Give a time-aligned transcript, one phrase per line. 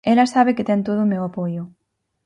[0.11, 1.63] Ela sabe que ten todo o meu apoio.